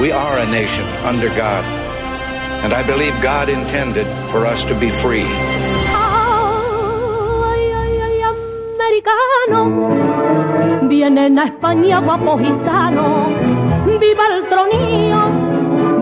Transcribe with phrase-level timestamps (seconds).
[0.00, 1.64] We are a nation under God,
[2.64, 5.22] and I believe God intended for us to be free.
[5.94, 8.22] Ay, ay, ay,
[8.74, 9.60] americano,
[10.88, 13.28] vienen a España guapos y sanos,
[14.00, 15.20] viva el tronío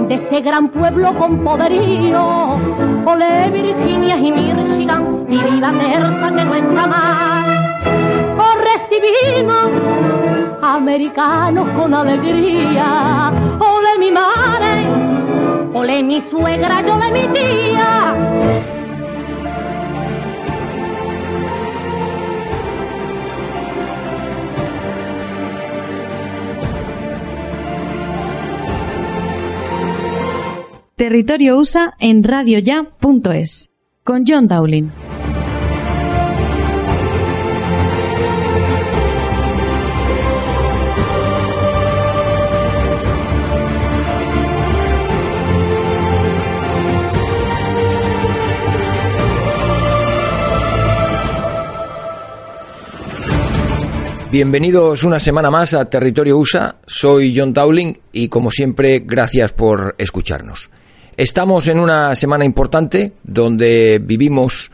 [0.09, 2.59] de este gran pueblo con poderío,
[3.05, 7.79] ole Virginia y Michigan, y viva Terza que no está mal,
[8.39, 9.67] os recibimos
[10.63, 13.33] americanos con alegría,
[14.03, 14.85] mi madre,
[15.75, 18.15] ole mi suegra, yo le mi tía.
[30.97, 33.71] Territorio USA en radioya.es
[34.03, 35.12] con John Dowling.
[54.33, 56.77] Bienvenidos una semana más a Territorio USA.
[56.87, 60.71] Soy John Dowling y como siempre gracias por escucharnos.
[61.19, 64.71] Estamos en una semana importante donde vivimos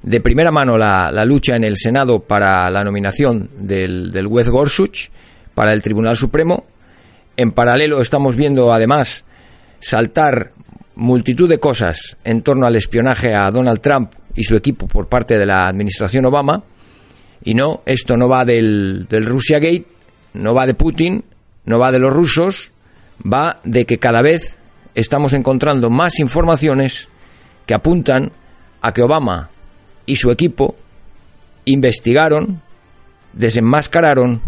[0.00, 4.48] de primera mano la, la lucha en el Senado para la nominación del, del juez
[4.48, 5.10] Gorsuch
[5.52, 6.62] para el Tribunal Supremo.
[7.36, 9.26] En paralelo estamos viendo además
[9.78, 10.52] saltar
[10.94, 15.38] multitud de cosas en torno al espionaje a Donald Trump y su equipo por parte
[15.38, 16.64] de la administración Obama.
[17.44, 19.86] Y no, esto no va del, del Russia Gate,
[20.34, 21.24] no va de Putin,
[21.64, 22.70] no va de los rusos,
[23.20, 24.58] va de que cada vez
[24.94, 27.08] estamos encontrando más informaciones
[27.66, 28.32] que apuntan
[28.80, 29.50] a que Obama
[30.06, 30.74] y su equipo
[31.64, 32.62] investigaron,
[33.32, 34.42] desenmascararon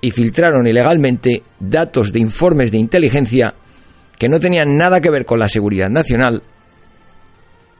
[0.00, 3.54] y filtraron ilegalmente datos de informes de inteligencia
[4.18, 6.42] que no tenían nada que ver con la seguridad nacional,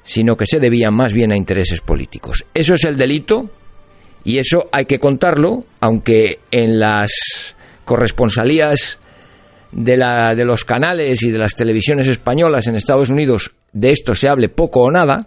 [0.02, 2.44] sino que se debían más bien a intereses políticos.
[2.54, 3.42] Eso es el delito
[4.24, 8.98] y eso hay que contarlo, aunque en las corresponsalías
[9.72, 14.14] de, la, de los canales y de las televisiones españolas en Estados Unidos de esto
[14.14, 15.26] se hable poco o nada,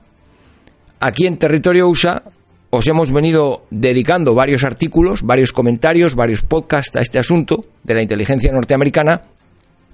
[0.99, 2.21] aquí en territorio USA
[2.69, 8.01] os hemos venido dedicando varios artículos, varios comentarios, varios podcasts a este asunto de la
[8.01, 9.21] inteligencia norteamericana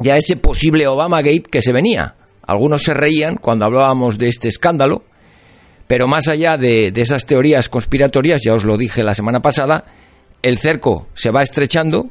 [0.02, 2.16] y a ese posible Obamagate que se venía.
[2.42, 5.04] Algunos se reían cuando hablábamos de este escándalo,
[5.92, 9.84] pero más allá de, esas teorías conspiratorias, ya os lo dije la semana pasada,
[10.42, 12.10] el cerco se va estrechando,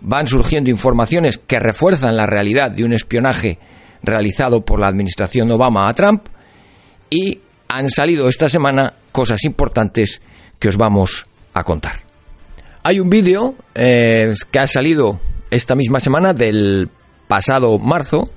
[0.00, 3.58] van surgiendo informaciones que refuerzan la realidad de un espionaje
[4.02, 6.28] realizado por la administración Obama a Trump
[7.10, 10.22] y han salido esta semana cosas importantes
[10.58, 11.96] que os vamos a contar.
[12.84, 15.20] Hay un vídeo eh, que ha salido
[15.50, 16.88] esta misma semana del
[17.28, 18.30] pasado marzo,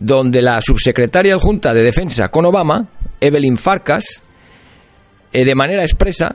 [0.00, 2.88] donde la subsecretaria adjunta de Defensa con Obama,
[3.20, 4.22] Evelyn Farkas,
[5.32, 6.34] eh, de manera expresa,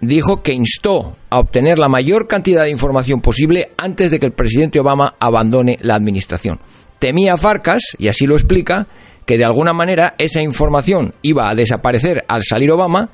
[0.00, 4.32] dijo que instó a obtener la mayor cantidad de información posible antes de que el
[4.32, 6.60] presidente Obama abandone la administración.
[6.98, 8.86] Temía Farkas, y así lo explica,
[9.24, 13.10] que de alguna manera esa información iba a desaparecer al salir Obama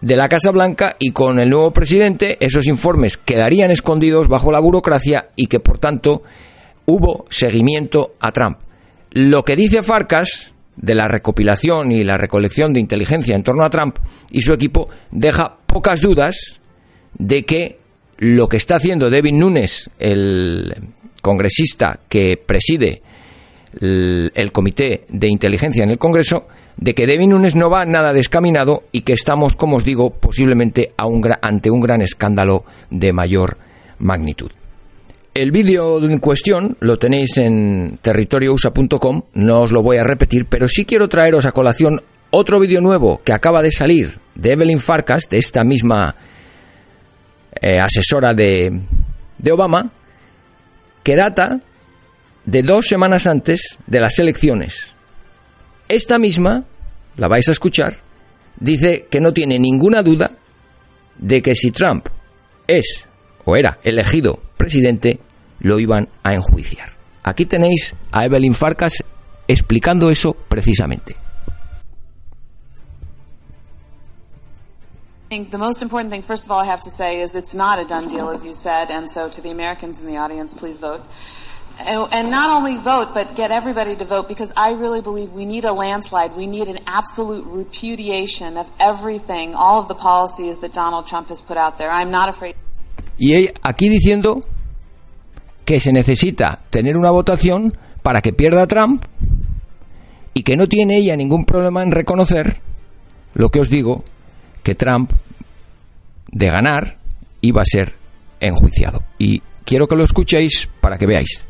[0.00, 4.60] de la Casa Blanca y con el nuevo presidente esos informes quedarían escondidos bajo la
[4.60, 6.22] burocracia y que por tanto
[6.86, 8.58] hubo seguimiento a Trump.
[9.10, 13.70] Lo que dice Farkas de la recopilación y la recolección de inteligencia en torno a
[13.70, 13.98] Trump
[14.30, 16.60] y su equipo deja pocas dudas
[17.18, 17.78] de que
[18.18, 20.74] lo que está haciendo Devin Nunes, el
[21.22, 23.02] congresista que preside
[23.80, 26.46] el, comité de inteligencia en el Congreso,
[26.76, 30.92] de que Devin Nunes no va nada descaminado y que estamos, como os digo, posiblemente
[31.40, 33.58] ante un gran escándalo de mayor
[33.98, 34.50] magnitud.
[35.36, 40.66] El vídeo en cuestión lo tenéis en territoriousa.com, no os lo voy a repetir, pero
[40.66, 45.24] sí quiero traeros a colación otro vídeo nuevo que acaba de salir de Evelyn Farkas,
[45.28, 46.16] de esta misma
[47.60, 48.80] eh, asesora de,
[49.36, 49.92] de Obama,
[51.02, 51.60] que data
[52.46, 54.94] de dos semanas antes de las elecciones.
[55.86, 56.64] Esta misma,
[57.18, 57.98] la vais a escuchar,
[58.58, 60.30] dice que no tiene ninguna duda
[61.18, 62.08] de que si Trump
[62.66, 63.06] es
[63.44, 65.20] o era elegido presidente,
[65.66, 66.90] lo iban a enjuiciar.
[67.22, 69.04] Aquí tenéis a Evelyn Farkas
[69.48, 71.16] explicando eso precisamente.
[75.26, 77.54] I think the most important thing, first of all, I have to say is it's
[77.54, 80.54] not a done deal, as you said, and so to the Americans in the audience,
[80.54, 81.02] please vote.
[81.80, 85.44] And, and not only vote, but get everybody to vote because I really believe we
[85.44, 86.36] need a landslide.
[86.36, 91.42] We need an absolute repudiation of everything, all of the policies that Donald Trump has
[91.42, 91.90] put out there.
[91.90, 92.54] I'm not afraid.
[93.18, 94.40] Y aquí diciendo
[95.66, 97.70] que se necesita tener una votación
[98.02, 99.04] para que pierda Trump
[100.32, 102.60] y que no tiene ella ningún problema en reconocer
[103.34, 104.04] lo que os digo,
[104.62, 105.10] que Trump
[106.30, 106.98] de ganar
[107.40, 107.94] iba a ser
[108.38, 109.02] enjuiciado.
[109.18, 111.44] Y quiero que lo escuchéis para que veáis.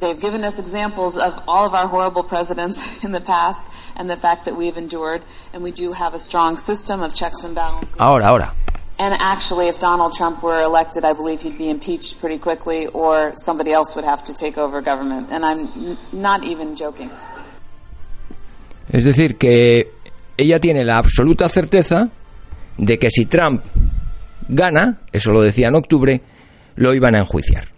[0.00, 3.64] They've given us examples of all of our horrible presidents in the past
[3.96, 5.22] and the fact that we've endured,
[5.52, 7.96] and we do have a strong system of checks and balances.
[7.98, 8.52] Ahora, ahora.
[8.98, 13.32] And actually, if Donald Trump were elected, I believe he'd be impeached pretty quickly, or
[13.36, 15.30] somebody else would have to take over government.
[15.30, 15.68] And I'm
[16.12, 17.10] not even joking.
[18.92, 19.90] Es decir, que
[20.36, 22.04] ella tiene la absoluta certeza
[22.78, 23.64] de que si Trump
[24.48, 26.20] gana, eso lo decía en octubre,
[26.76, 27.68] lo iban a enjuiciar.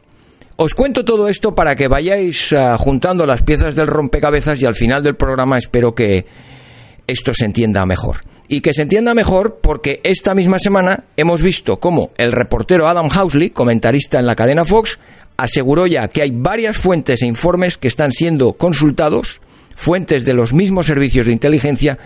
[0.57, 4.75] Os cuento todo esto para que vayáis uh, juntando las piezas del rompecabezas y al
[4.75, 6.25] final del programa espero que
[7.07, 8.21] esto se entienda mejor.
[8.49, 13.09] Y que se entienda mejor porque esta misma semana hemos visto cómo el reportero Adam
[13.09, 14.99] Housley, comentarista en la cadena Fox,
[15.37, 19.41] aseguró ya que hay varias fuentes e informes que están siendo consultados,
[19.75, 21.99] fuentes de los mismos servicios de inteligencia,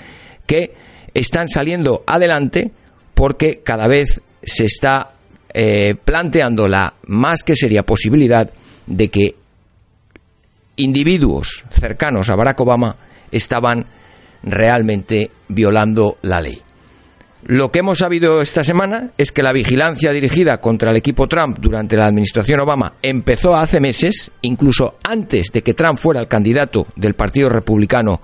[0.47, 0.75] que
[1.15, 2.71] están saliendo adelante
[3.15, 5.13] porque cada vez se está
[5.53, 8.51] eh, planteando la más que seria posibilidad
[8.87, 9.35] de que
[10.77, 12.97] individuos cercanos a Barack Obama
[13.31, 13.87] estaban
[14.43, 16.61] realmente violando la ley.
[17.45, 21.59] Lo que hemos sabido esta semana es que la vigilancia dirigida contra el equipo Trump
[21.59, 26.87] durante la administración Obama empezó hace meses, incluso antes de que Trump fuera el candidato
[26.97, 28.21] del Partido Republicano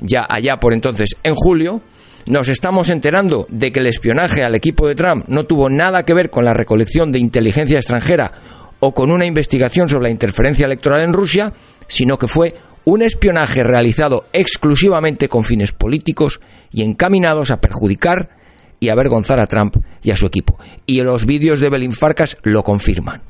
[0.00, 1.80] ya allá por entonces en julio,
[2.26, 6.14] nos estamos enterando de que el espionaje al equipo de Trump no tuvo nada que
[6.14, 8.32] ver con la recolección de inteligencia extranjera
[8.80, 11.52] o con una investigación sobre la interferencia electoral en Rusia,
[11.86, 16.40] sino que fue un espionaje realizado exclusivamente con fines políticos
[16.70, 18.30] y encaminados a perjudicar
[18.80, 20.58] y avergonzar a Trump y a su equipo.
[20.86, 23.22] Y los vídeos de Belín Farcas lo confirman.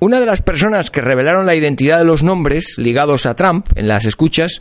[0.00, 3.86] Una de las personas que revelaron la identidad de los nombres ligados a Trump en
[3.86, 4.60] las escuchas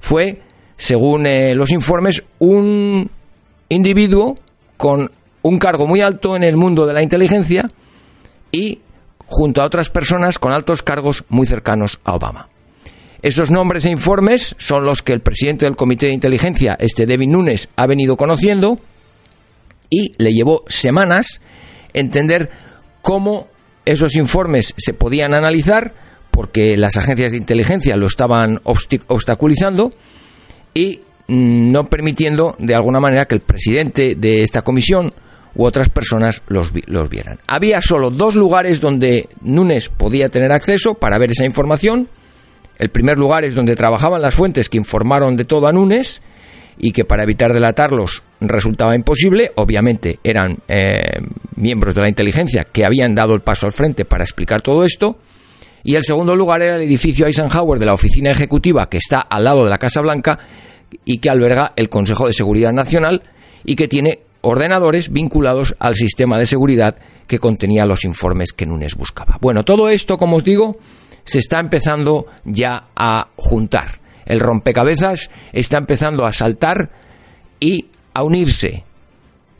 [0.00, 0.42] fue
[0.76, 3.10] según eh, los informes, un
[3.68, 4.36] individuo
[4.76, 5.10] con
[5.42, 7.68] un cargo muy alto en el mundo de la inteligencia
[8.50, 8.80] y
[9.26, 12.49] junto a otras personas con altos cargos muy cercanos a Obama.
[13.22, 17.28] Esos nombres e informes son los que el presidente del Comité de Inteligencia, este David
[17.28, 18.78] Nunes, ha venido conociendo
[19.90, 21.40] y le llevó semanas
[21.92, 22.50] entender
[23.02, 23.48] cómo
[23.84, 25.94] esos informes se podían analizar
[26.30, 29.90] porque las agencias de inteligencia lo estaban obstaculizando
[30.72, 35.12] y mm, no permitiendo de alguna manera que el presidente de esta comisión
[35.54, 37.40] u otras personas los, los, vieran.
[37.48, 42.08] Había solo dos lugares donde Nunes podía tener acceso para ver esa información.
[42.80, 46.22] El primer lugar es donde trabajaban las fuentes que informaron de todo a Nunes
[46.78, 49.52] y que para evitar delatarlos resultaba imposible.
[49.56, 51.18] Obviamente eran eh,
[51.56, 55.18] miembros de la inteligencia que habían dado el paso al frente para explicar todo esto.
[55.84, 59.44] Y el segundo lugar era el edificio Eisenhower de la oficina ejecutiva que está al
[59.44, 60.38] lado de la Casa Blanca
[61.04, 63.24] y que alberga el Consejo de Seguridad Nacional
[63.62, 66.96] y que tiene ordenadores vinculados al sistema de seguridad
[67.26, 69.36] que contenía los informes que Nunes buscaba.
[69.42, 70.78] Bueno, todo esto, como os digo,
[71.24, 74.00] se está empezando ya a juntar.
[74.26, 76.90] El rompecabezas está empezando a saltar
[77.58, 78.84] y a unirse.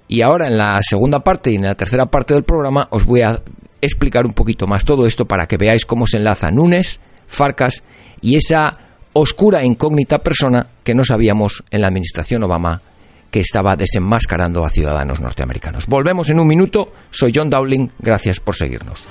[0.08, 3.22] Y ahora en la segunda parte y en la tercera parte del programa os voy
[3.22, 3.40] a
[3.80, 7.82] explicar un poquito más todo esto para que veáis cómo se enlaza Nunes, Farcas
[8.20, 8.76] y esa
[9.12, 12.82] oscura e incógnita persona que no sabíamos en la administración Obama
[13.30, 15.86] que estaba desenmascarando a ciudadanos norteamericanos.
[15.86, 16.92] Volvemos en un minuto.
[17.10, 17.90] Soy John Dowling.
[18.00, 19.04] Gracias por seguirnos.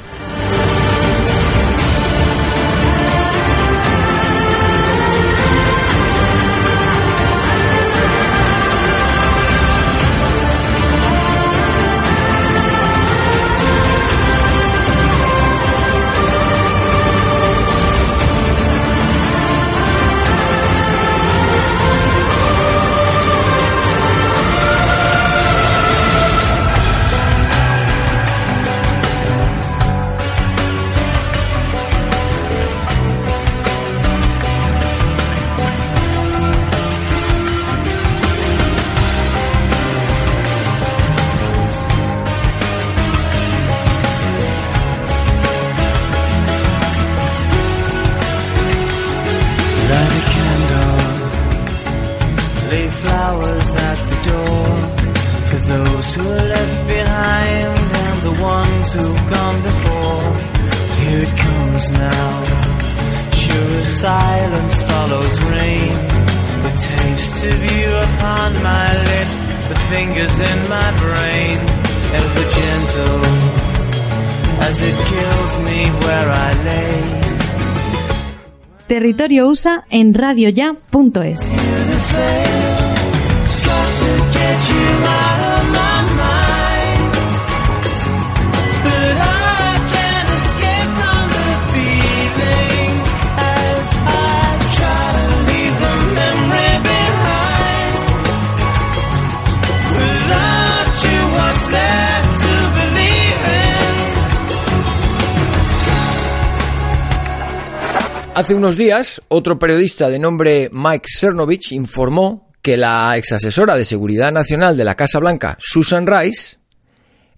[78.87, 81.55] Territorio USA en radioya.es.
[108.39, 114.31] Hace unos días, otro periodista de nombre Mike Cernovich informó que la exasesora de Seguridad
[114.31, 116.57] Nacional de la Casa Blanca, Susan Rice,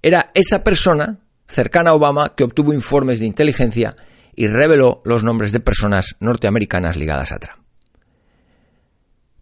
[0.03, 1.17] era esa persona
[1.47, 3.95] cercana a Obama que obtuvo informes de inteligencia
[4.35, 7.63] y reveló los nombres de personas norteamericanas ligadas a Trump.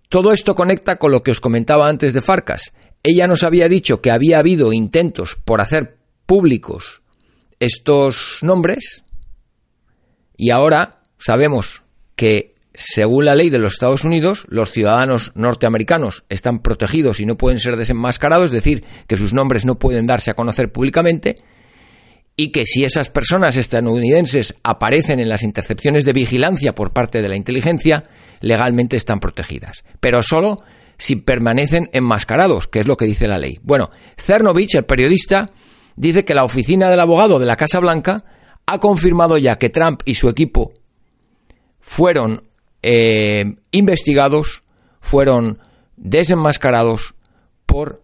[0.08, 2.72] Todo esto conecta con lo que os comentaba antes de Farcas.
[3.04, 7.02] Ella nos había dicho que había habido intentos por hacer públicos
[7.60, 9.04] estos nombres
[10.38, 11.84] y ahora sabemos
[12.16, 17.38] que, según la ley de los Estados Unidos, los ciudadanos norteamericanos están protegidos y no
[17.38, 21.36] pueden ser desenmascarados, es decir, que sus nombres no pueden darse a conocer públicamente,
[22.36, 27.28] y que si esas personas estadounidenses aparecen en las intercepciones de vigilancia por parte de
[27.28, 28.02] la inteligencia,
[28.40, 29.84] legalmente están protegidas.
[30.00, 30.56] Pero solo
[30.98, 33.60] si permanecen enmascarados, que es lo que dice la ley.
[33.62, 35.48] Bueno, Cernovich, el periodista,
[35.98, 38.24] dice que la oficina del abogado de la Casa Blanca
[38.66, 40.72] ha confirmado ya que Trump y su equipo
[41.90, 42.44] fueron
[42.84, 44.62] eh, investigados,
[45.02, 45.58] fueron
[45.98, 47.16] desenmascarados
[47.66, 48.04] por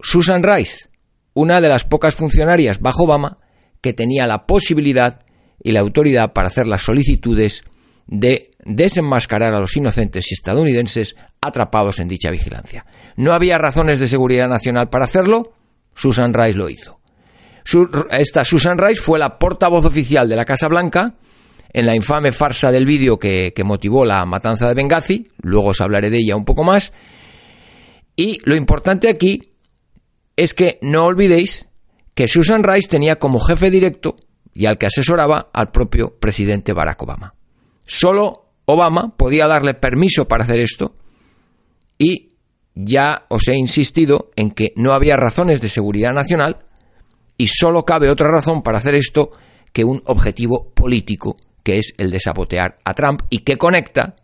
[0.00, 0.90] Susan Rice,
[1.34, 3.38] una de las pocas funcionarias bajo Obama
[3.80, 5.24] que tenía la posibilidad
[5.60, 7.64] y la autoridad para hacer las solicitudes
[8.06, 12.86] de desenmascarar a los inocentes estadounidenses atrapados en dicha vigilancia.
[13.16, 15.52] No había razones de seguridad nacional para hacerlo,
[15.96, 17.00] Susan Rice lo hizo.
[18.12, 21.16] Esta Susan Rice fue la portavoz oficial de la Casa Blanca
[21.72, 26.10] en la infame farsa del vídeo que, motivó la matanza de Benghazi, luego os hablaré
[26.10, 26.92] de ella un poco más,
[28.16, 29.40] y lo importante aquí
[30.36, 31.68] es que no olvidéis
[32.14, 34.16] que Susan Rice tenía como jefe directo
[34.52, 37.34] y al que asesoraba al propio presidente Barack Obama.
[37.86, 40.94] Solo Obama podía darle permiso para hacer esto
[41.98, 42.30] y
[42.74, 46.64] ya os he insistido en que no había razones de seguridad nacional
[47.36, 49.30] y solo cabe otra razón para hacer esto
[49.72, 54.14] que un objetivo político, que es el de sabotear a Trump y que conecta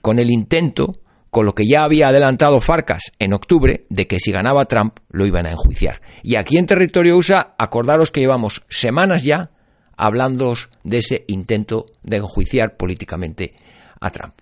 [0.00, 0.94] con el intento,
[1.30, 5.26] con lo que ya había adelantado Farcas en octubre, de que si ganaba Trump lo
[5.26, 6.00] iban a enjuiciar.
[6.22, 9.50] Y aquí en territorio USA, acordaros que llevamos semanas ya
[9.96, 10.54] hablando
[10.84, 13.52] de ese intento de enjuiciar políticamente
[14.00, 14.34] a Trump.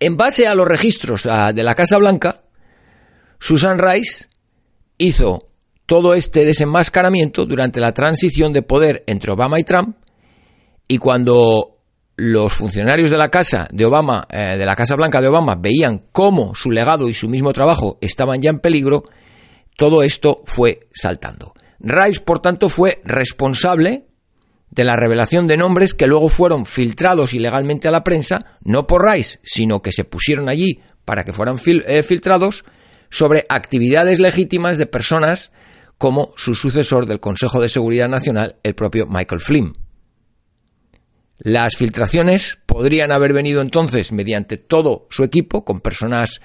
[0.00, 2.42] En base a los registros de la Casa Blanca,
[3.38, 4.26] Susan Rice
[4.98, 5.48] hizo
[5.84, 9.96] todo este desenmascaramiento durante la transición de poder entre Obama y Trump
[10.88, 11.76] y cuando
[12.16, 16.04] los funcionarios de la casa de Obama, eh, de la Casa Blanca de Obama, veían
[16.12, 19.04] cómo su legado y su mismo trabajo estaban ya en peligro,
[19.76, 21.52] todo esto fue saltando.
[21.78, 24.06] Rice, por tanto, fue responsable
[24.70, 29.06] de la revelación de nombres que luego fueron filtrados ilegalmente a la prensa, no por
[29.06, 32.64] Rice, sino que se pusieron allí para que fueran eh, filtrados
[33.10, 35.52] sobre actividades legítimas de personas
[35.98, 39.72] como su sucesor del Consejo de Seguridad Nacional, el propio Michael Flynn.
[41.38, 46.40] Las filtraciones podrían haber venido entonces mediante todo su equipo, con personas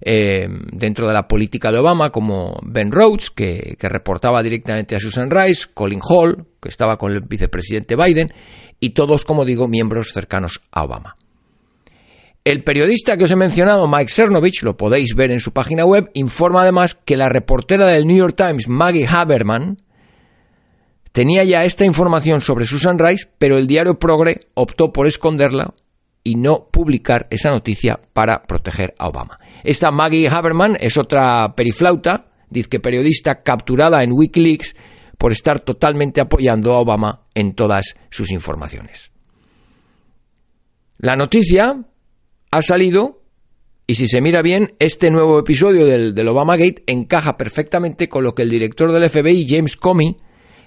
[0.00, 5.00] eh, dentro de la política de Obama, como Ben Rhodes, que, que, reportaba directamente a
[5.00, 8.28] Susan Rice, Colin Hall, que estaba con el vicepresidente Biden,
[8.78, 11.16] y todos, como digo, miembros cercanos a Obama.
[12.44, 16.10] El periodista que os he mencionado, Mike Cernovich, lo podéis ver en su página web,
[16.14, 19.82] informa además que la reportera del New York Times, Maggie Haberman,
[21.12, 25.74] tenía ya esta información sobre Susan Rice, pero el diario Progre optó por esconderla
[26.24, 29.38] y no publicar esa noticia para proteger a Obama.
[29.64, 34.76] Esta Maggie Haberman es otra periflauta, dice periodista capturada en Wikileaks
[35.16, 39.10] por estar totalmente apoyando a Obama en todas sus informaciones.
[40.98, 41.82] La noticia
[42.50, 43.22] ha salido
[43.86, 48.34] y si se mira bien, este nuevo episodio del, del Obamagate encaja perfectamente con lo
[48.34, 50.14] que el director del FBI, James Comey,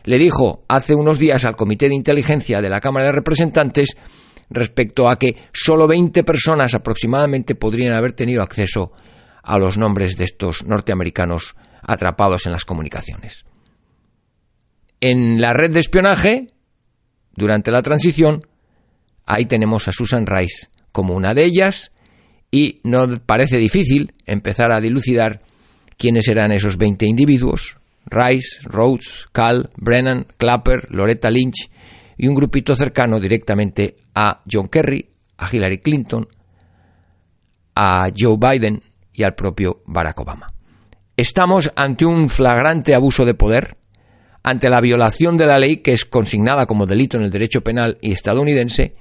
[0.03, 3.95] le dijo hace unos días al Comité de Inteligencia de la Cámara de Representantes
[4.49, 8.91] respecto a que solo 20 personas aproximadamente podrían haber tenido acceso
[9.43, 13.45] a los nombres de estos norteamericanos atrapados en las comunicaciones.
[14.99, 16.47] En la red de espionaje,
[17.35, 18.45] durante la transición,
[19.25, 21.91] ahí tenemos a Susan Rice como una de ellas
[22.51, 25.41] y no parece difícil empezar a dilucidar
[25.97, 31.69] quiénes eran esos 20 individuos Rice, Rhodes, Cal, Brennan, Clapper, Loretta Lynch
[32.17, 36.27] y un grupito cercano directamente a John Kerry, a Hillary Clinton,
[37.75, 38.81] a Joe Biden
[39.13, 40.47] y al propio Barack Obama.
[41.15, 43.77] Estamos ante un flagrante abuso de poder,
[44.43, 47.97] ante la violación de la ley que es consignada como delito en el derecho penal
[48.01, 48.95] y estadounidense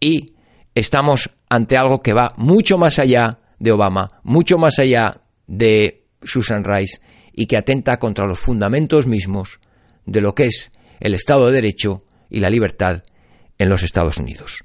[0.00, 0.34] y
[0.74, 6.64] estamos ante algo que va mucho más allá de Obama, mucho más allá de Susan
[6.64, 7.00] Rice
[7.34, 9.60] y que atenta contra los fundamentos mismos
[10.06, 13.02] de lo que es el Estado de Derecho y la libertad
[13.58, 14.60] en los Estados Unidos.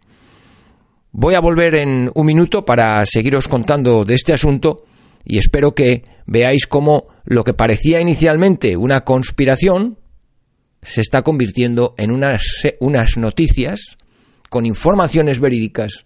[1.11, 4.85] Voy a volver en un minuto para seguiros contando de este asunto
[5.23, 9.97] y espero que veáis cómo lo que parecía inicialmente una conspiración
[10.81, 12.43] se está convirtiendo en unas,
[12.79, 13.97] unas noticias
[14.49, 16.05] con informaciones verídicas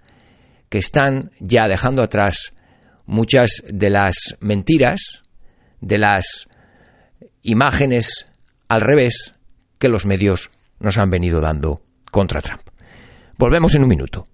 [0.69, 2.53] que están ya dejando atrás
[3.05, 5.23] muchas de las mentiras,
[5.81, 6.47] de las
[7.41, 8.25] imágenes
[8.67, 9.33] al revés
[9.79, 11.81] que los medios nos han venido dando
[12.11, 12.61] contra Trump.
[13.37, 14.25] Volvemos en un minuto.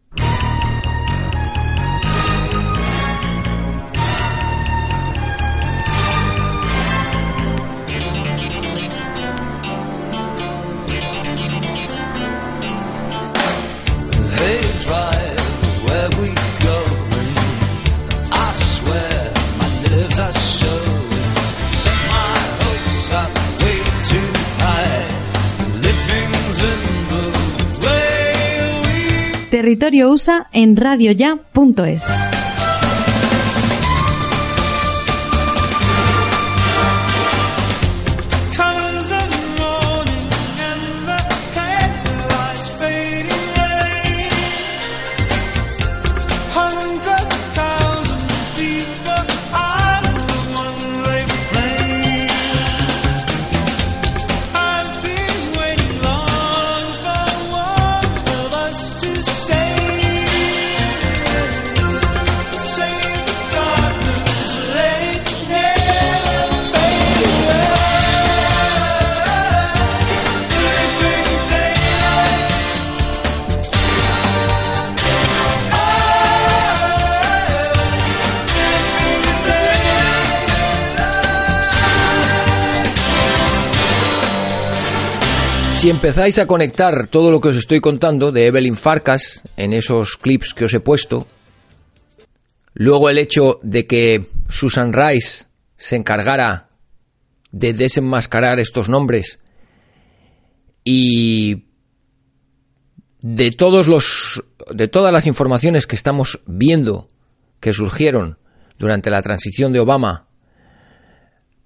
[29.75, 32.34] Territorio USA en radioya.es.
[85.85, 90.17] Si empezáis a conectar todo lo que os estoy contando de Evelyn Farkas en esos
[90.17, 91.27] clips que os he puesto,
[92.73, 95.45] luego el hecho de que Susan Rice
[95.77, 96.69] se encargara
[97.51, 99.37] de desenmascarar estos nombres
[100.83, 101.65] y
[103.21, 107.07] de todos los de todas las informaciones que estamos viendo
[107.59, 108.39] que surgieron
[108.79, 110.25] durante la transición de Obama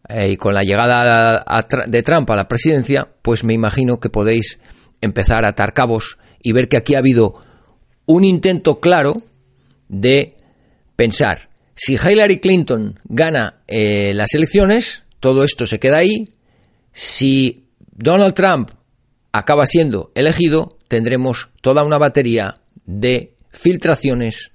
[0.10, 1.45] eh, y con la llegada
[1.86, 4.60] de Trump a la presidencia, pues me imagino que podéis
[5.02, 7.36] empezar a atar cabos y ver que aquí ha habido
[8.06, 9.17] un intento claro
[9.88, 10.36] de
[10.95, 16.30] pensar, si Hillary Clinton gana eh, las elecciones, todo esto se queda ahí,
[16.91, 18.72] si Donald Trump
[19.32, 24.52] acaba siendo elegido, tendremos toda una batería de filtraciones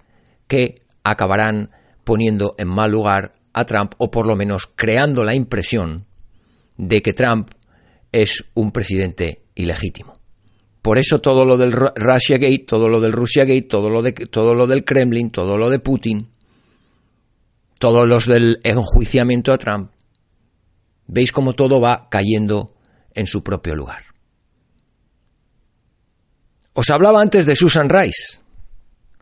[0.48, 1.70] que acabarán
[2.02, 6.04] poniendo en mal lugar a Trump o por lo menos creando la impresión
[6.76, 7.50] de que Trump
[8.12, 10.12] es un presidente ilegítimo.
[10.82, 14.54] Por eso todo lo del Ru- Russiagate, todo lo del Russiagate, todo lo de todo
[14.54, 16.28] lo del Kremlin, todo lo de Putin,
[17.78, 19.90] todos los del enjuiciamiento a Trump,
[21.06, 22.74] veis cómo todo va cayendo
[23.14, 24.02] en su propio lugar.
[26.74, 28.40] Os hablaba antes de Susan Rice,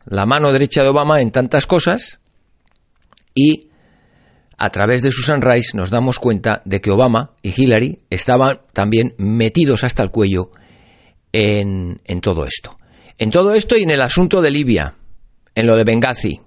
[0.06, 2.18] la mano derecha de Obama en tantas cosas,
[3.34, 3.68] y
[4.58, 9.14] a través de Susan Rice nos damos cuenta de que Obama y Hillary estaban también
[9.18, 10.50] metidos hasta el cuello
[11.32, 12.78] en, todo esto.
[13.18, 14.94] En todo esto y en el asunto de Libia,
[15.54, 16.40] en lo de Benghazi.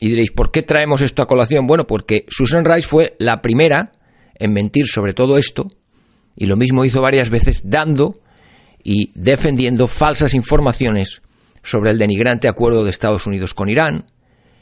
[0.00, 1.66] Y diréis, ¿por qué traemos esto a colación?
[1.66, 3.92] Bueno, porque Susan Rice fue la primera
[4.36, 5.68] en mentir sobre todo esto,
[6.36, 8.20] y lo mismo hizo varias veces dando
[8.84, 11.20] y defendiendo falsas informaciones
[11.64, 14.04] sobre el denigrante acuerdo de Estados Unidos con Irán,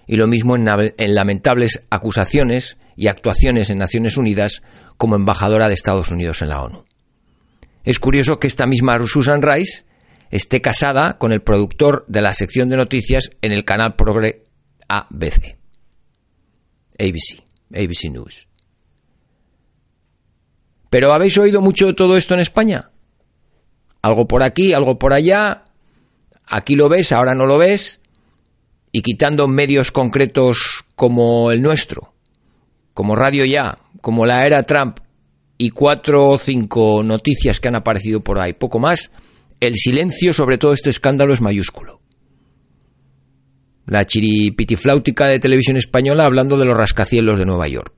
[0.06, 0.64] y lo mismo en,
[1.14, 4.62] lamentables acusaciones y actuaciones en Naciones Unidas
[4.96, 6.84] como embajadora de Estados Unidos en la ONU.
[7.84, 9.84] Es curioso que esta misma Susan Rice
[10.30, 14.44] esté casada con el productor de la sección de noticias en el canal Progre
[14.88, 15.56] ABC.
[16.98, 17.42] ABC,
[17.72, 18.48] ABC News.
[20.90, 22.90] Pero ¿habéis oído mucho de todo esto en España?
[24.02, 25.64] Algo por aquí, algo por allá.
[26.46, 28.00] Aquí lo ves, ahora no lo ves.
[28.92, 32.14] Y quitando medios concretos como el nuestro,
[32.94, 35.00] como Radio Ya, como la era Trump
[35.58, 39.10] y cuatro o cinco noticias que han aparecido por ahí, poco más,
[39.60, 42.00] el silencio sobre todo este escándalo es mayúsculo.
[43.86, 47.92] La chiripitifláutica de televisión española hablando de los rascacielos de Nueva York.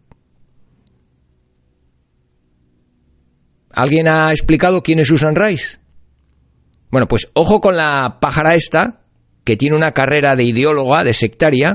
[3.73, 5.79] ¿Alguien ha explicado quién es Susan Rice?
[6.91, 9.03] Bueno, pues ojo con la pájara esta,
[9.49, 11.75] que tiene una carrera de ideóloga, de sectaria,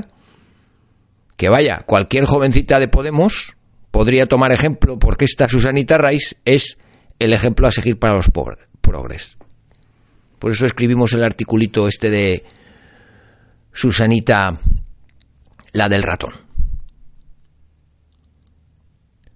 [1.36, 3.56] que vaya, cualquier jovencita de Podemos
[3.90, 6.78] podría tomar ejemplo, porque esta Susanita Rice es
[7.18, 9.36] el ejemplo a seguir para los progres.
[10.38, 12.44] Por eso escribimos el articulito este de
[13.72, 14.56] Susanita,
[15.72, 16.32] la del ratón.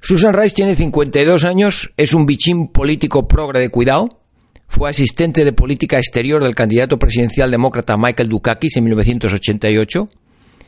[0.00, 4.08] Susan Rice tiene 52 años, es un bichín político progre de cuidado,
[4.78, 10.08] fue asistente de política exterior del candidato presidencial demócrata Michael Dukakis en 1988,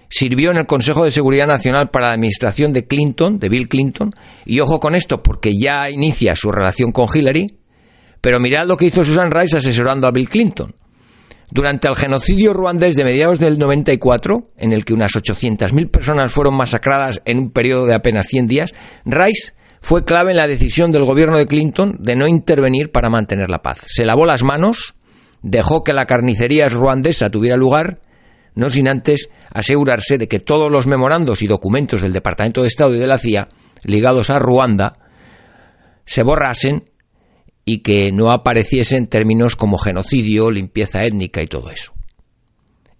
[0.08, 4.10] sirvió en el Consejo de Seguridad Nacional para la administración de Clinton, de Bill Clinton,
[4.44, 7.46] y ojo con esto porque ya inicia su relación con Hillary,
[8.20, 10.74] pero mirad lo que hizo Susan Rice asesorando a Bill Clinton.
[11.48, 16.54] Durante el genocidio ruandés de mediados del 94, en el que unas 800.000 personas fueron
[16.54, 21.04] masacradas en un periodo de apenas 100 días, Rice fue clave en la decisión del
[21.04, 23.82] gobierno de Clinton de no intervenir para mantener la paz.
[23.86, 24.94] Se lavó las manos,
[25.42, 28.00] dejó que la carnicería ruandesa tuviera lugar,
[28.54, 32.94] no sin antes asegurarse de que todos los memorandos y documentos del Departamento de Estado
[32.94, 33.48] y de la CIA
[33.84, 34.98] ligados a Ruanda
[36.04, 36.90] se borrasen
[37.64, 41.92] y que no apareciesen términos como genocidio, limpieza étnica y todo eso.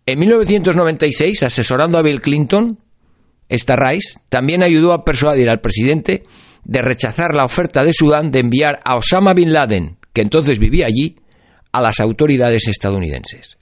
[0.07, 2.79] En 1996, asesorando a Bill Clinton,
[3.49, 6.23] esta Rice también ayudó a persuadir al presidente
[6.65, 10.87] de rechazar la oferta de Sudán de enviar a Osama Bin Laden, que entonces vivía
[10.87, 11.17] allí,
[11.73, 13.59] a las autoridades estadounidenses.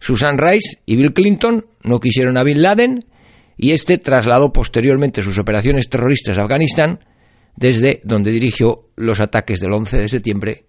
[0.00, 3.00] Susan Rice y Bill Clinton no quisieron a Bin Laden
[3.56, 7.04] y este trasladó posteriormente sus operaciones terroristas a Afganistán
[7.54, 10.64] desde donde dirigió los ataques del 11 de septiembre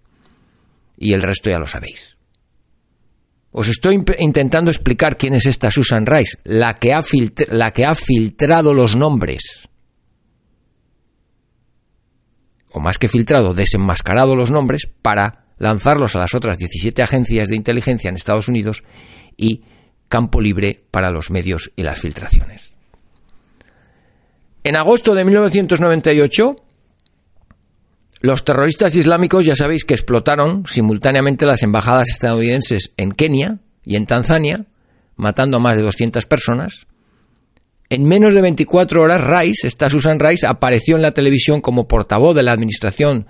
[0.96, 2.16] y el resto ya lo sabéis.
[3.50, 7.02] Os estoy intentando explicar quién es esta Susan Rice, la que ha,
[7.48, 9.68] la que ha filtrado los nombres.
[12.76, 17.54] O más que filtrado, desenmascarado los nombres para lanzarlos a las otras 17 agencias de
[17.54, 18.82] inteligencia en Estados Unidos
[19.36, 19.62] y
[20.08, 22.74] campo libre para los medios y las filtraciones.
[24.64, 26.56] En agosto de 1998,
[28.20, 34.06] los terroristas islámicos ya sabéis que explotaron simultáneamente las embajadas estadounidenses en Kenia y en
[34.06, 34.64] Tanzania,
[35.14, 36.86] matando a más de 200 personas.
[37.90, 42.34] En menos de 24 horas, Rice, esta Susan Rice, apareció en la televisión como portavoz
[42.34, 43.26] de la administración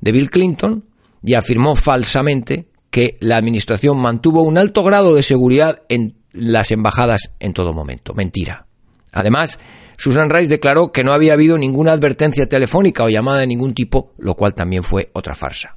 [0.00, 0.84] de Bill Clinton
[1.22, 7.32] y afirmó falsamente que la administración mantuvo un alto grado de seguridad en las embajadas
[7.40, 8.14] en todo momento.
[8.14, 8.66] Mentira.
[9.12, 9.58] Además,
[9.96, 14.12] Susan Rice declaró que no había habido ninguna advertencia telefónica o llamada de ningún tipo,
[14.18, 15.76] lo cual también fue otra farsa.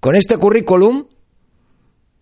[0.00, 1.04] Con este currículum,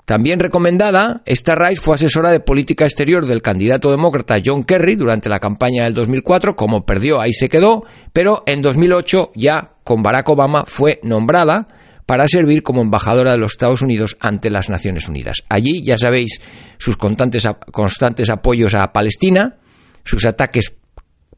[0.08, 5.28] también recomendada, esta Rice fue asesora de política exterior del candidato demócrata John Kerry durante
[5.28, 10.30] la campaña del 2004, como perdió ahí se quedó, pero en 2008 ya con Barack
[10.30, 11.68] Obama fue nombrada
[12.06, 15.42] para servir como embajadora de los Estados Unidos ante las Naciones Unidas.
[15.50, 16.40] Allí, ya sabéis,
[16.78, 19.58] sus constantes, constantes apoyos a Palestina,
[20.04, 20.72] sus ataques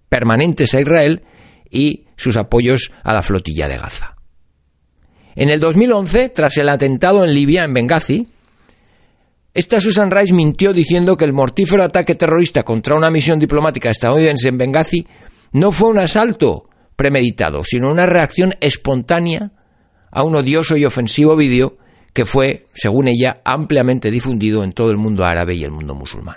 [0.09, 1.25] permanentes a Israel
[1.69, 4.15] y sus apoyos a la flotilla de Gaza.
[5.35, 8.29] En el 2011, tras el atentado en Libia, en Benghazi,
[9.53, 14.49] esta Susan Rice mintió diciendo que el mortífero ataque terrorista contra una misión diplomática estadounidense
[14.49, 15.07] en Benghazi
[15.53, 19.53] no fue un asalto premeditado, sino una reacción espontánea
[20.11, 21.79] a un odioso y ofensivo vídeo
[22.13, 26.37] que fue, según ella, ampliamente difundido en todo el mundo árabe y el mundo musulmán.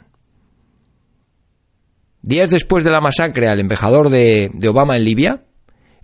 [2.21, 5.43] Días después de la masacre al embajador de, Obama en Libia,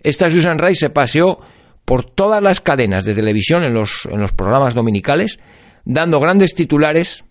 [0.02, 1.40] esta Susan Rice se paseó
[1.84, 5.38] por todas las cadenas de televisión en los, en los programas dominicales,
[5.84, 7.24] dando grandes titulares,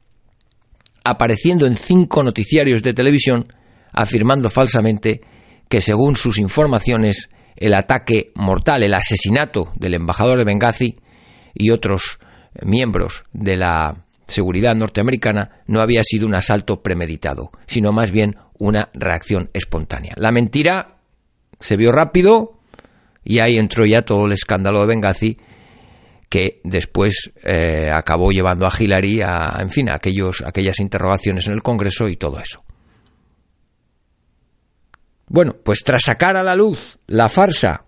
[1.04, 3.54] apareciendo en cinco noticiarios de televisión,
[3.92, 5.22] afirmando falsamente
[5.68, 10.98] que según sus informaciones el ataque mortal, el asesinato del embajador de Benghazi
[11.54, 12.20] y otros
[12.62, 18.90] miembros de la seguridad norteamericana no había sido un asalto premeditado, sino más bien una
[18.94, 20.14] reacción espontánea.
[20.18, 21.00] La mentira
[21.60, 22.60] se vio rápido
[23.24, 25.38] y ahí entró ya todo el escándalo de Benghazi
[26.30, 31.54] que después eh, acabó llevando a Hillary a, en fin, a aquellos, aquellas interrogaciones en
[31.54, 32.64] el Congreso y todo eso.
[35.28, 37.84] Bueno, pues tras sacar a la luz la farsa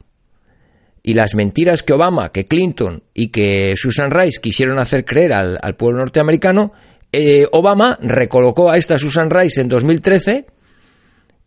[1.04, 5.76] y las mentiras que Obama, que Clinton y que Susan Rice quisieron hacer creer al,
[5.76, 6.74] pueblo norteamericano,
[7.12, 10.48] eh, Obama recolocó a esta Susan Rice en 2013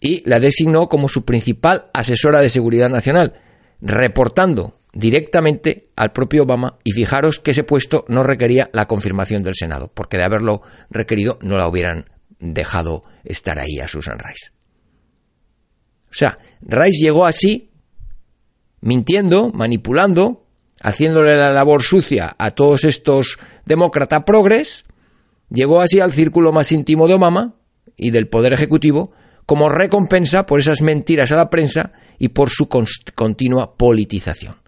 [0.01, 3.41] y la designó como su principal asesora de seguridad nacional.
[3.81, 9.57] reportando directamente al propio Obama y fijaros que ese puesto no requería la confirmación del
[9.57, 12.07] Senado, porque de haberlo requerido no la hubieran
[12.39, 14.53] dejado estar ahí a Susan Rice.
[16.11, 17.71] O sea, Rice llegó así,
[18.81, 20.47] mintiendo, manipulando,
[20.81, 24.85] haciéndole la labor sucia a todos estos demócrata progres,
[25.51, 27.57] llegó así al círculo más íntimo de Obama
[27.97, 29.13] y del Poder Ejecutivo
[29.47, 34.64] como recompensa por esas mentiras a la prensa y por su continua politización.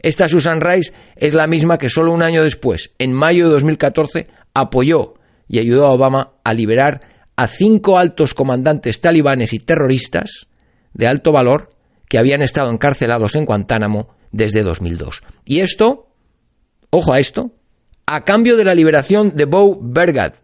[0.00, 4.28] Esta Susan Rice es la misma que solo un año después, en mayo de 2014,
[4.54, 5.14] apoyó
[5.48, 7.00] y ayudó a Obama a liberar
[7.36, 10.48] a cinco altos comandantes talibanes y terroristas
[10.92, 11.70] de alto valor
[12.08, 15.22] que habían estado encarcelados en Guantánamo desde 2002.
[15.44, 16.08] Y esto,
[16.90, 17.52] ojo a esto,
[18.06, 20.34] a cambio de la liberación de Bo Bergad,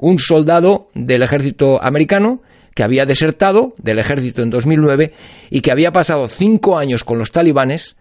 [0.00, 2.42] un soldado del ejército americano
[2.74, 5.12] que había desertado del ejército en 2009
[5.50, 7.96] y que había pasado cinco años con los talibanes,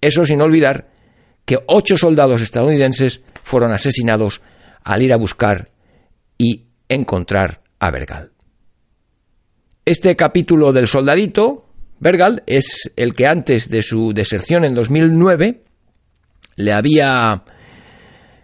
[0.00, 0.88] eso sin olvidar
[1.44, 4.40] que ocho soldados estadounidenses fueron asesinados
[4.84, 5.70] al ir a buscar
[6.36, 8.32] y encontrar a Bergal.
[9.84, 11.66] Este capítulo del soldadito,
[11.98, 15.64] Bergal, es el que antes de su deserción en 2009
[16.56, 17.44] le había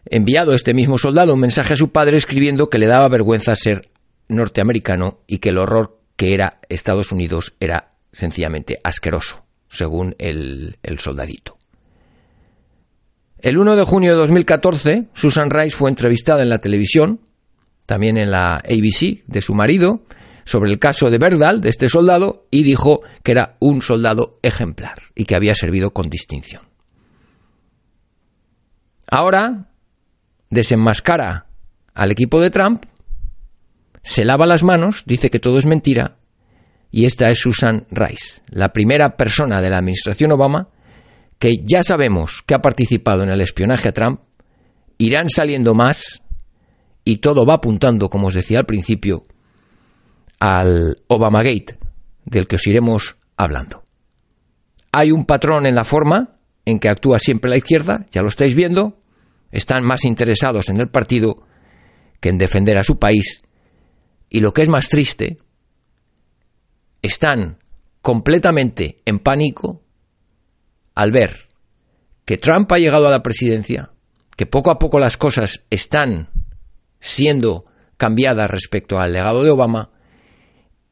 [0.07, 3.90] enviado este mismo soldado un mensaje a su padre escribiendo que le daba vergüenza ser
[4.29, 9.44] norteamericano y que el horror que era Estados Unidos era sencillamente asqueroso,
[9.75, 11.59] según el, el soldadito.
[13.39, 17.21] El 1 de junio de 2014, Susan Rice fue entrevistada en la televisión,
[17.85, 20.05] también en la ABC, de su marido,
[20.45, 24.97] sobre el caso de Berdal, de este soldado, y dijo que era un soldado ejemplar
[25.15, 26.63] y que había servido con distinción.
[29.07, 29.69] Ahora
[30.49, 31.47] desenmascara
[31.93, 32.85] al equipo de Trump
[34.03, 36.17] se lava las manos, dice que todo es mentira,
[36.95, 40.69] y esta es Susan Rice, la primera persona de la administración Obama
[41.41, 44.21] que ya sabemos que ha participado en el espionaje a Trump,
[44.99, 46.23] irán saliendo más
[47.05, 49.25] y todo va apuntando, como os decía al principio,
[50.39, 51.79] al Obamagate,
[52.27, 53.83] del que os iremos hablando.
[54.93, 58.55] Hay un patrón en la forma en que actúa siempre la izquierda, ya lo estáis
[58.55, 59.03] viendo,
[59.51, 61.45] están más interesados en el partido
[62.21, 63.43] que en defender a su país
[64.31, 65.39] y lo que es más triste,
[67.05, 67.59] están
[68.01, 69.83] completamente en pánico
[70.95, 71.49] al ver
[72.25, 73.90] que Trump ha llegado a la presidencia,
[74.37, 76.31] que poco a poco las cosas están
[77.01, 77.67] siendo
[77.99, 79.90] cambiadas respecto al legado de Obama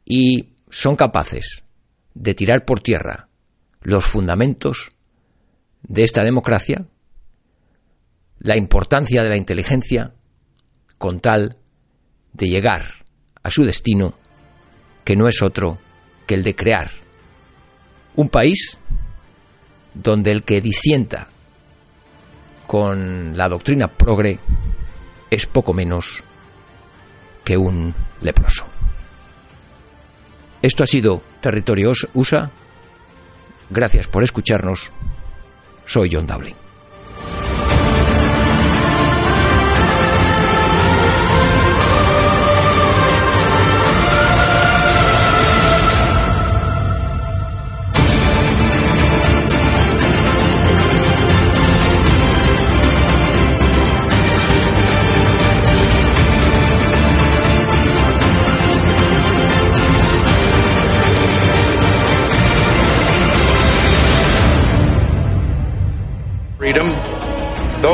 [0.04, 1.62] y son capaces
[2.12, 3.28] de tirar por tierra
[3.80, 4.90] los fundamentos
[5.82, 6.88] de esta democracia,
[8.38, 10.12] la importancia de la inteligencia,
[10.98, 11.56] con tal
[12.34, 12.82] de llegar
[13.42, 14.12] a su destino,
[15.04, 15.81] que no es otro
[16.26, 16.90] que el de crear
[18.16, 18.78] un país
[19.94, 21.28] donde el que disienta
[22.66, 24.38] con la doctrina progre
[25.30, 26.22] es poco menos
[27.44, 28.64] que un leproso.
[30.62, 32.50] Esto ha sido Territorio USA.
[33.68, 34.90] Gracias por escucharnos.
[35.84, 36.61] Soy John Dowling.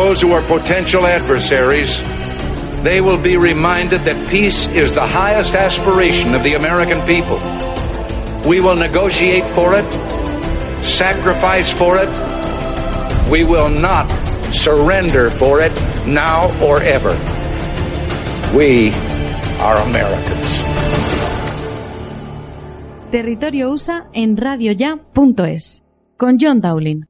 [0.08, 2.02] Those who are potential adversaries,
[2.82, 7.36] they will be reminded that peace is the highest aspiration of the American people.
[8.48, 9.84] We will negotiate for it,
[10.82, 12.08] sacrifice for it.
[13.30, 14.08] We will not
[14.50, 15.74] surrender for it
[16.06, 17.12] now or ever.
[18.56, 18.92] We
[19.60, 20.48] are Americans.
[23.10, 25.82] Territorio USA en radioya.es
[26.16, 27.07] con John Dowling.